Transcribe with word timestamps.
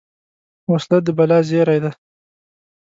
وسله 0.71 0.99
د 1.05 1.07
بلا 1.17 1.39
زېری 1.49 1.79
ده 1.83 1.91